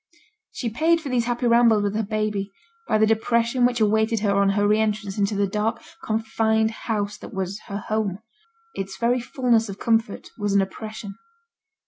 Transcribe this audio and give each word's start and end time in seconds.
She 0.51 0.67
paid 0.67 0.99
for 0.99 1.09
these 1.09 1.25
happy 1.25 1.45
rambles 1.45 1.83
with 1.83 1.93
her 1.93 2.01
baby 2.01 2.49
by 2.87 2.97
the 2.97 3.05
depression 3.05 3.65
which 3.67 3.79
awaited 3.79 4.21
her 4.21 4.33
on 4.35 4.49
her 4.57 4.67
re 4.67 4.79
entrance 4.79 5.19
into 5.19 5.35
the 5.35 5.45
dark, 5.45 5.79
confined 6.03 6.71
house 6.71 7.19
that 7.19 7.35
was 7.35 7.59
her 7.67 7.77
home; 7.77 8.17
its 8.73 8.97
very 8.97 9.19
fulness 9.19 9.69
of 9.69 9.77
comfort 9.77 10.29
was 10.39 10.53
an 10.55 10.61
oppression. 10.63 11.19